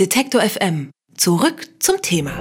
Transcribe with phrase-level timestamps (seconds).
[0.00, 0.90] Detektor FM.
[1.16, 2.32] Zurück zum Thema.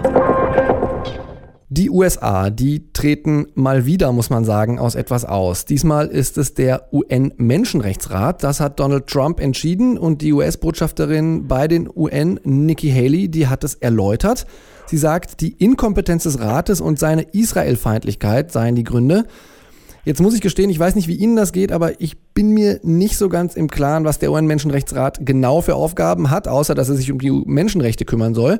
[1.70, 5.66] Die USA, die treten mal wieder, muss man sagen, aus etwas aus.
[5.66, 8.44] Diesmal ist es der UN-Menschenrechtsrat.
[8.44, 13.64] Das hat Donald Trump entschieden und die US-Botschafterin bei den UN, Nikki Haley, die hat
[13.64, 14.48] es erläutert.
[14.88, 19.28] Sie sagt, die Inkompetenz des Rates und seine Israelfeindlichkeit seien die Gründe.
[20.06, 22.82] Jetzt muss ich gestehen, ich weiß nicht, wie Ihnen das geht, aber ich bin mir
[22.84, 26.96] nicht so ganz im Klaren, was der UN-Menschenrechtsrat genau für Aufgaben hat, außer dass er
[26.96, 28.60] sich um die Menschenrechte kümmern soll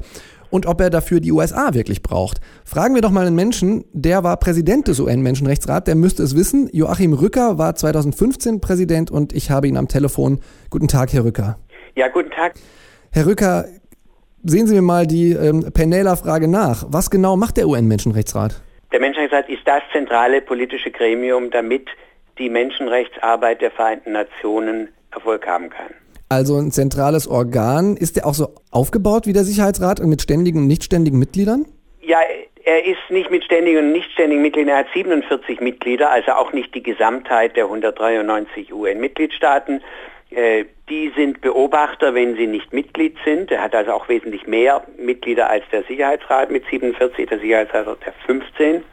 [0.50, 2.40] und ob er dafür die USA wirklich braucht.
[2.64, 6.70] Fragen wir doch mal einen Menschen, der war Präsident des UN-Menschenrechtsrats, der müsste es wissen.
[6.72, 10.40] Joachim Rücker war 2015 Präsident und ich habe ihn am Telefon.
[10.70, 11.58] Guten Tag, Herr Rücker.
[11.98, 12.54] Ja, guten Tag.
[13.12, 13.66] Herr Rücker,
[14.46, 16.86] sehen Sie mir mal die ähm, Penela-Frage nach.
[16.88, 18.62] Was genau macht der UN-Menschenrechtsrat?
[18.94, 21.90] Der Menschenrechtsrat ist das zentrale politische Gremium, damit
[22.38, 25.90] die Menschenrechtsarbeit der Vereinten Nationen Erfolg haben kann.
[26.30, 27.98] Also ein zentrales Organ.
[27.98, 31.66] Ist der auch so aufgebaut wie der Sicherheitsrat mit ständigen und nichtständigen Mitgliedern?
[32.02, 32.20] Ja,
[32.66, 34.70] er ist nicht mit ständigen und nichtständigen Mitgliedern.
[34.70, 39.82] Er hat 47 Mitglieder, also auch nicht die Gesamtheit der 193 UN-Mitgliedstaaten.
[40.36, 43.52] Äh, die sind Beobachter, wenn sie nicht Mitglied sind.
[43.52, 48.16] Er hat also auch wesentlich mehr Mitglieder als der Sicherheitsrat mit 47, der Sicherheitsrat hat
[48.26, 48.84] 15.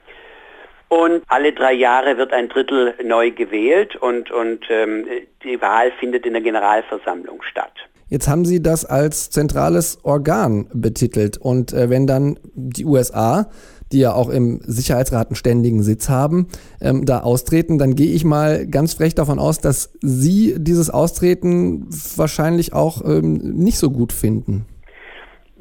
[0.89, 5.07] Und alle drei Jahre wird ein Drittel neu gewählt und, und ähm,
[5.45, 7.73] die Wahl findet in der Generalversammlung statt.
[8.09, 11.39] Jetzt haben Sie das als zentrales Organ betitelt.
[11.39, 13.49] Und äh, wenn dann die USA
[13.93, 16.49] die ja auch im Sicherheitsrat einen ständigen Sitz haben,
[16.81, 21.87] ähm, da austreten, dann gehe ich mal ganz frech davon aus, dass Sie dieses Austreten
[22.17, 24.67] wahrscheinlich auch ähm, nicht so gut finden.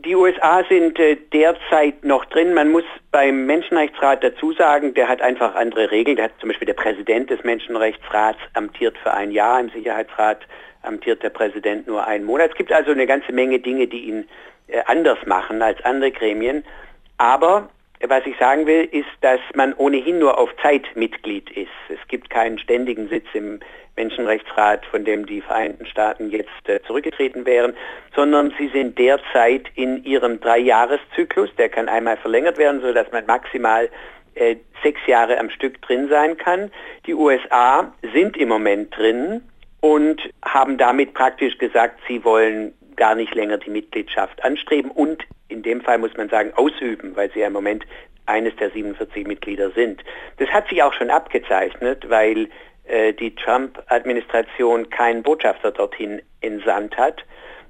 [0.06, 2.54] Die USA sind äh, derzeit noch drin.
[2.54, 6.16] Man muss beim Menschenrechtsrat dazu sagen, der hat einfach andere Regeln.
[6.16, 10.40] Der hat zum Beispiel der Präsident des Menschenrechtsrats amtiert für ein Jahr, im Sicherheitsrat
[10.84, 12.52] amtiert der Präsident nur einen Monat.
[12.52, 14.26] Es gibt also eine ganze Menge Dinge, die ihn
[14.68, 16.64] äh, anders machen als andere Gremien.
[17.18, 17.70] Aber
[18.08, 21.70] was ich sagen will, ist, dass man ohnehin nur auf Zeit Mitglied ist.
[21.90, 23.60] Es gibt keinen ständigen Sitz im
[23.98, 27.74] Menschenrechtsrat, von dem die Vereinten Staaten jetzt äh, zurückgetreten wären,
[28.16, 33.90] sondern sie sind derzeit in ihrem Dreijahreszyklus, der kann einmal verlängert werden, sodass man maximal
[34.36, 36.72] äh, sechs Jahre am Stück drin sein kann.
[37.06, 39.42] Die USA sind im Moment drin
[39.82, 45.62] und haben damit praktisch gesagt, sie wollen gar nicht länger die Mitgliedschaft anstreben und in
[45.64, 47.86] dem Fall muss man sagen ausüben, weil sie ja im Moment
[48.26, 50.04] eines der 47 Mitglieder sind.
[50.38, 52.48] Das hat sich auch schon abgezeichnet, weil
[52.86, 57.26] äh, die Trump-Administration keinen Botschafter dorthin entsandt hat.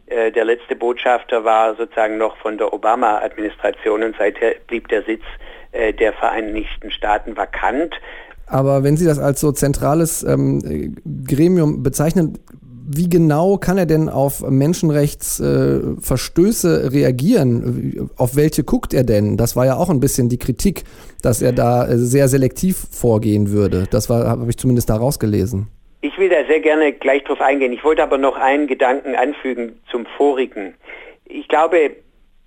[0.07, 5.23] Äh, der letzte Botschafter war sozusagen noch von der Obama-Administration und seither blieb der Sitz
[5.71, 7.95] äh, der Vereinigten Staaten vakant.
[8.47, 10.95] Aber wenn Sie das als so zentrales ähm,
[11.27, 12.39] Gremium bezeichnen,
[12.91, 18.09] wie genau kann er denn auf Menschenrechtsverstöße äh, reagieren?
[18.17, 19.37] Auf welche guckt er denn?
[19.37, 20.85] Das war ja auch ein bisschen die Kritik,
[21.21, 23.85] dass er da äh, sehr selektiv vorgehen würde.
[23.91, 25.67] Das habe ich zumindest da rausgelesen.
[26.01, 27.73] Ich will da sehr gerne gleich drauf eingehen.
[27.73, 30.73] Ich wollte aber noch einen Gedanken anfügen zum vorigen.
[31.25, 31.91] Ich glaube,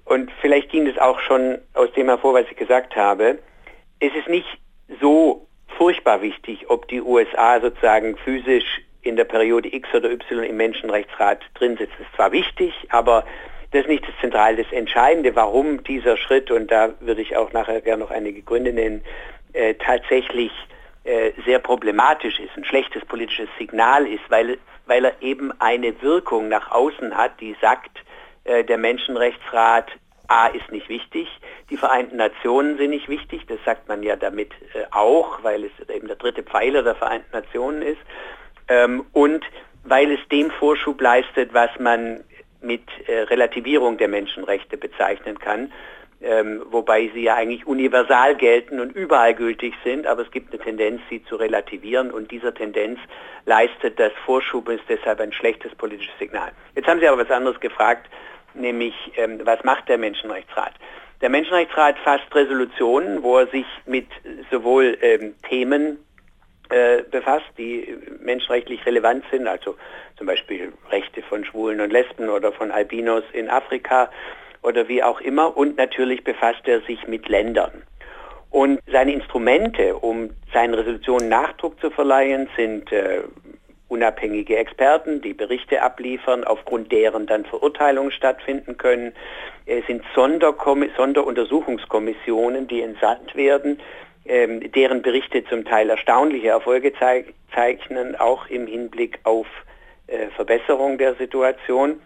[0.06, 3.38] und vielleicht ging es auch schon aus dem hervor, was ich gesagt habe,
[4.00, 4.48] es ist nicht
[5.00, 5.46] so
[5.78, 11.40] furchtbar wichtig, ob die USA sozusagen physisch in der Periode X oder Y im Menschenrechtsrat
[11.54, 13.24] drin sitzt, ist zwar wichtig, aber
[13.72, 14.56] das ist nicht das Zentrale.
[14.56, 18.72] Das Entscheidende, warum dieser Schritt, und da würde ich auch nachher gerne noch einige Gründe
[18.72, 19.02] nennen,
[19.54, 20.52] äh, tatsächlich
[21.04, 26.48] äh, sehr problematisch ist, ein schlechtes politisches Signal ist, weil, weil er eben eine Wirkung
[26.48, 27.90] nach außen hat, die sagt,
[28.44, 29.90] äh, der Menschenrechtsrat
[30.28, 31.28] A ist nicht wichtig,
[31.68, 35.88] die Vereinten Nationen sind nicht wichtig, das sagt man ja damit äh, auch, weil es
[35.88, 38.00] eben der dritte Pfeiler der Vereinten Nationen ist
[38.72, 39.44] ähm, und
[39.84, 42.24] weil es dem Vorschub leistet, was man
[42.60, 45.72] mit äh, Relativierung der Menschenrechte bezeichnen kann,
[46.22, 50.62] ähm, wobei sie ja eigentlich universal gelten und überall gültig sind, aber es gibt eine
[50.62, 52.98] Tendenz, sie zu relativieren und dieser Tendenz
[53.44, 56.52] leistet das Vorschub ist deshalb ein schlechtes politisches Signal.
[56.76, 58.08] Jetzt haben Sie aber was anderes gefragt,
[58.54, 60.74] nämlich ähm, was macht der Menschenrechtsrat?
[61.20, 64.06] Der Menschenrechtsrat fasst Resolutionen, wo er sich mit
[64.50, 65.98] sowohl ähm, Themen
[66.72, 69.76] äh, befasst, die menschenrechtlich relevant sind, also
[70.16, 74.10] zum Beispiel Rechte von Schwulen und Lesben oder von Albinos in Afrika
[74.62, 75.56] oder wie auch immer.
[75.56, 77.82] Und natürlich befasst er sich mit Ländern.
[78.50, 83.22] Und seine Instrumente, um seinen Resolutionen Nachdruck zu verleihen, sind äh,
[83.88, 89.12] unabhängige Experten, die Berichte abliefern, aufgrund deren dann Verurteilungen stattfinden können.
[89.66, 93.78] Es sind Sonderuntersuchungskommissionen, die entsandt werden,
[94.32, 96.92] ähm, deren Berichte zum Teil erstaunliche Erfolge
[97.54, 99.46] zeichnen, auch im Hinblick auf
[100.06, 102.00] äh, Verbesserung der Situation.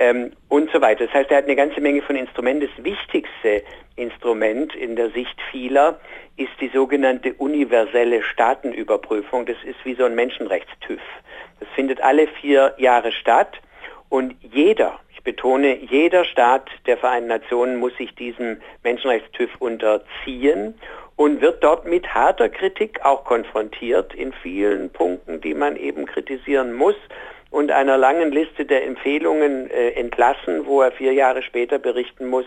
[0.00, 1.06] ähm, und so weiter.
[1.06, 2.68] Das heißt, er hat eine ganze Menge von Instrumenten.
[2.74, 3.62] Das wichtigste
[3.96, 6.00] Instrument in der Sicht vieler
[6.36, 9.46] ist die sogenannte universelle Staatenüberprüfung.
[9.46, 11.00] Das ist wie so ein Menschenrechtstüv.
[11.60, 13.60] Das findet alle vier Jahre statt
[14.08, 20.74] und jeder, ich betone, jeder Staat der Vereinten Nationen muss sich diesem Menschenrechtstüv unterziehen
[21.16, 26.72] und wird dort mit harter Kritik auch konfrontiert in vielen Punkten, die man eben kritisieren
[26.72, 26.94] muss
[27.50, 32.46] und einer langen Liste der Empfehlungen äh, entlassen, wo er vier Jahre später berichten muss,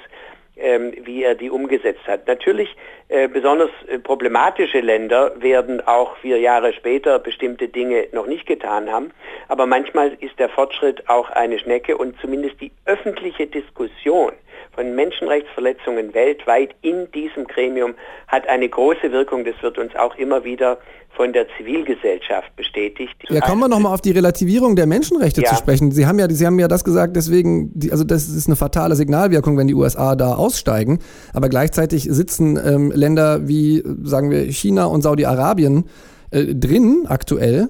[0.63, 2.25] ähm, wie er die umgesetzt hat.
[2.25, 2.75] Natürlich
[3.09, 8.89] äh, besonders äh, problematische Länder werden auch vier Jahre später bestimmte Dinge noch nicht getan
[8.89, 9.11] haben,
[9.49, 14.31] aber manchmal ist der Fortschritt auch eine Schnecke und zumindest die öffentliche Diskussion
[14.73, 17.93] von Menschenrechtsverletzungen weltweit in diesem Gremium
[18.27, 19.45] hat eine große Wirkung.
[19.45, 20.77] Das wird uns auch immer wieder
[21.15, 23.13] von der Zivilgesellschaft bestätigt.
[23.29, 25.49] Ja, kommen wir nochmal auf die Relativierung der Menschenrechte ja.
[25.49, 25.91] zu sprechen.
[25.91, 29.57] Sie haben ja, Sie haben ja das gesagt, deswegen, also das ist eine fatale Signalwirkung,
[29.57, 30.99] wenn die USA da aussteigen.
[31.33, 35.85] Aber gleichzeitig sitzen ähm, Länder wie, sagen wir, China und Saudi-Arabien
[36.31, 37.69] äh, drin aktuell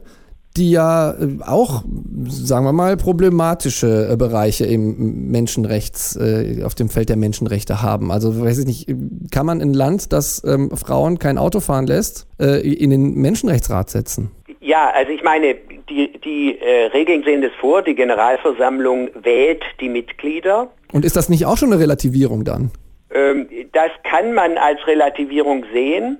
[0.58, 1.84] die ja äh, auch,
[2.30, 8.12] sagen wir mal, problematische äh, Bereiche im Menschenrechts, äh, auf dem Feld der Menschenrechte haben.
[8.12, 8.96] Also weiß ich nicht,
[9.32, 14.32] kann man ein Land, das ähm, Frauen kein Auto fahren lässt, in den Menschenrechtsrat setzen?
[14.60, 15.56] Ja, also ich meine,
[15.90, 20.70] die, die äh, Regeln sehen das vor, die Generalversammlung wählt die Mitglieder.
[20.94, 22.72] Und ist das nicht auch schon eine Relativierung dann?
[23.14, 26.18] Ähm, das kann man als Relativierung sehen.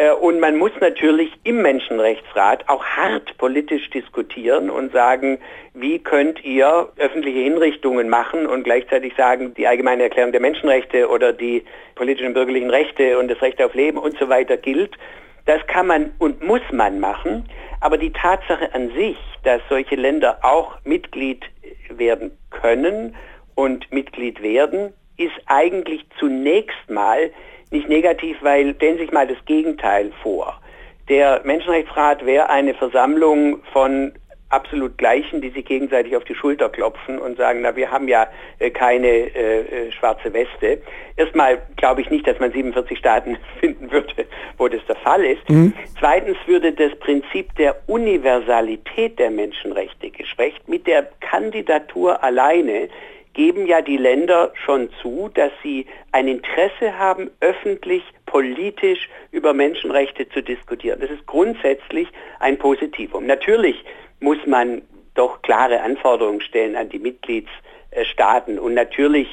[0.00, 5.38] Äh, und man muss natürlich im Menschenrechtsrat auch hart politisch diskutieren und sagen,
[5.74, 11.34] wie könnt ihr öffentliche Hinrichtungen machen und gleichzeitig sagen, die allgemeine Erklärung der Menschenrechte oder
[11.34, 11.64] die
[11.96, 14.96] politischen und bürgerlichen Rechte und das Recht auf Leben und so weiter gilt.
[15.44, 17.46] Das kann man und muss man machen.
[17.80, 21.44] Aber die Tatsache an sich, dass solche Länder auch Mitglied
[21.90, 23.14] werden können
[23.54, 27.30] und Mitglied werden, ist eigentlich zunächst mal
[27.70, 30.60] nicht negativ, weil stellen Sie sich mal das Gegenteil vor.
[31.08, 34.12] Der Menschenrechtsrat wäre eine Versammlung von
[34.50, 38.26] absolut Gleichen, die sich gegenseitig auf die Schulter klopfen und sagen, na, wir haben ja
[38.58, 40.82] äh, keine äh, äh schwarze Weste.
[41.16, 44.26] Erstmal glaube ich nicht, dass man 47 Staaten finden würde,
[44.58, 45.48] wo das der Fall ist.
[45.48, 45.72] Mhm.
[45.98, 50.68] Zweitens würde das Prinzip der Universalität der Menschenrechte geschwächt.
[50.68, 52.88] Mit der Kandidatur alleine
[53.34, 60.28] geben ja die Länder schon zu, dass sie ein Interesse haben, öffentlich, politisch über Menschenrechte
[60.28, 61.00] zu diskutieren.
[61.00, 62.08] Das ist grundsätzlich
[62.40, 63.26] ein Positivum.
[63.26, 63.84] Natürlich
[64.20, 64.82] muss man
[65.14, 69.28] doch klare Anforderungen stellen an die Mitgliedsstaaten und natürlich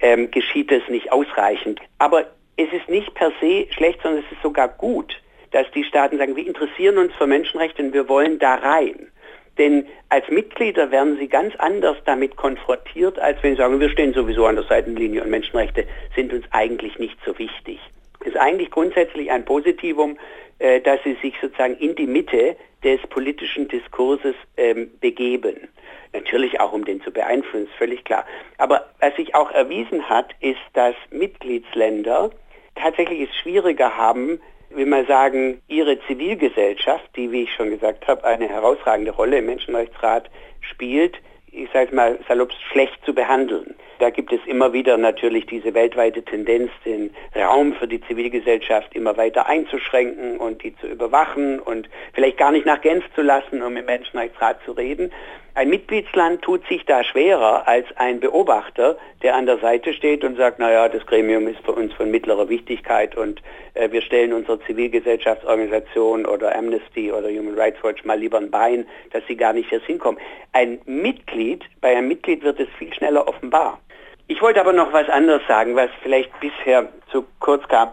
[0.00, 1.80] ähm, geschieht es nicht ausreichend.
[1.98, 5.14] Aber es ist nicht per se schlecht, sondern es ist sogar gut,
[5.52, 9.10] dass die Staaten sagen, wir interessieren uns für Menschenrechte und wir wollen da rein.
[9.58, 14.14] Denn als Mitglieder werden sie ganz anders damit konfrontiert, als wenn sie sagen, wir stehen
[14.14, 15.84] sowieso an der Seitenlinie und Menschenrechte
[16.14, 17.80] sind uns eigentlich nicht so wichtig.
[18.20, 20.16] Es ist eigentlich grundsätzlich ein Positivum,
[20.58, 25.68] äh, dass sie sich sozusagen in die Mitte des politischen Diskurses ähm, begeben.
[26.12, 28.24] Natürlich auch, um den zu beeinflussen, ist völlig klar.
[28.56, 32.30] Aber was sich auch erwiesen hat, ist, dass Mitgliedsländer
[32.76, 38.24] tatsächlich es schwieriger haben, will mal sagen, ihre Zivilgesellschaft, die, wie ich schon gesagt habe,
[38.24, 40.30] eine herausragende Rolle im Menschenrechtsrat
[40.60, 41.16] spielt,
[41.50, 43.74] ich sage mal salopp schlecht zu behandeln.
[43.98, 49.16] Da gibt es immer wieder natürlich diese weltweite Tendenz, den Raum für die Zivilgesellschaft immer
[49.16, 53.76] weiter einzuschränken und die zu überwachen und vielleicht gar nicht nach Genf zu lassen, um
[53.76, 55.10] im Menschenrechtsrat zu reden.
[55.58, 60.36] Ein Mitgliedsland tut sich da schwerer als ein Beobachter, der an der Seite steht und
[60.36, 63.42] sagt, naja, das Gremium ist für uns von mittlerer Wichtigkeit und
[63.74, 68.86] äh, wir stellen unserer Zivilgesellschaftsorganisation oder Amnesty oder Human Rights Watch mal lieber ein Bein,
[69.10, 70.20] dass sie gar nicht erst hinkommen.
[70.52, 73.80] Ein Mitglied, bei einem Mitglied wird es viel schneller offenbar.
[74.28, 77.90] Ich wollte aber noch was anderes sagen, was vielleicht bisher zu kurz kam.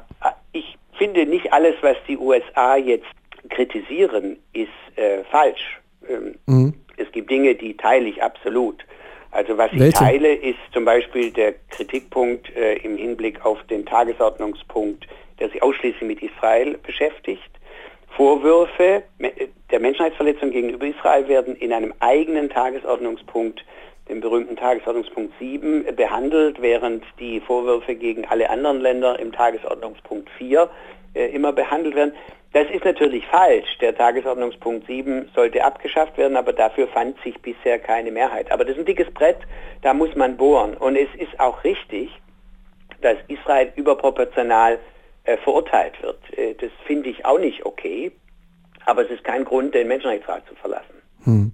[0.51, 3.07] Ich finde nicht alles, was die USA jetzt
[3.49, 5.79] kritisieren, ist äh, falsch.
[6.07, 6.73] Ähm, mhm.
[6.97, 8.85] Es gibt Dinge, die teile ich absolut.
[9.31, 9.87] Also was Welche?
[9.87, 15.07] ich teile, ist zum Beispiel der Kritikpunkt äh, im Hinblick auf den Tagesordnungspunkt,
[15.39, 17.49] der sich ausschließlich mit Israel beschäftigt.
[18.15, 19.03] Vorwürfe
[19.71, 23.65] der Menschenrechtsverletzung gegenüber Israel werden in einem eigenen Tagesordnungspunkt,
[24.09, 30.69] dem berühmten Tagesordnungspunkt 7, behandelt, während die Vorwürfe gegen alle anderen Länder im Tagesordnungspunkt 4
[31.15, 32.13] äh, immer behandelt werden.
[32.53, 33.77] Das ist natürlich falsch.
[33.81, 38.51] Der Tagesordnungspunkt 7 sollte abgeschafft werden, aber dafür fand sich bisher keine Mehrheit.
[38.51, 39.39] Aber das ist ein dickes Brett,
[39.81, 40.75] da muss man bohren.
[40.77, 42.11] Und es ist auch richtig,
[43.01, 44.79] dass Israel überproportional
[45.25, 46.19] äh, verurteilt wird.
[46.37, 48.11] Äh, das finde ich auch nicht okay,
[48.85, 51.01] aber es ist kein Grund, den Menschenrechtsrat zu verlassen.
[51.23, 51.51] Hm.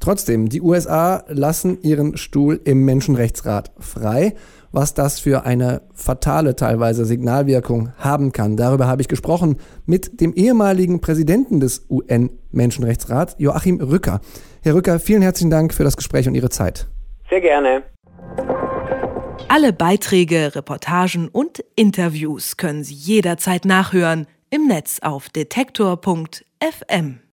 [0.00, 4.34] Trotzdem, die USA lassen ihren Stuhl im Menschenrechtsrat frei.
[4.70, 10.34] Was das für eine fatale teilweise Signalwirkung haben kann, darüber habe ich gesprochen mit dem
[10.34, 14.20] ehemaligen Präsidenten des UN-Menschenrechtsrats, Joachim Rücker.
[14.62, 16.86] Herr Rücker, vielen herzlichen Dank für das Gespräch und Ihre Zeit.
[17.30, 17.82] Sehr gerne.
[19.48, 27.20] Alle Beiträge, Reportagen und Interviews können Sie jederzeit nachhören im Netz auf detektor.fm.